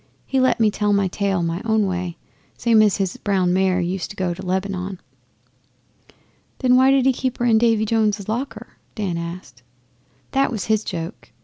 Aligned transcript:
But 0.31 0.39
let 0.41 0.59
me 0.59 0.71
tell 0.71 0.93
my 0.93 1.07
tale 1.07 1.43
my 1.43 1.61
own 1.63 1.85
way, 1.85 2.17
same 2.57 2.81
as 2.81 2.97
his 2.97 3.17
brown 3.17 3.53
mare 3.53 3.79
used 3.79 4.09
to 4.09 4.15
go 4.15 4.33
to 4.33 4.43
Lebanon.' 4.43 4.99
'Then 6.57 6.75
why 6.75 6.89
did 6.89 7.05
he 7.05 7.13
keep 7.13 7.37
her 7.37 7.45
in 7.45 7.59
Davy 7.59 7.85
Jones's 7.85 8.27
locker?' 8.27 8.77
Dan 8.95 9.15
asked. 9.15 9.61
'That 10.31 10.51
was 10.51 10.65
his 10.65 10.83
joke. 10.83 11.29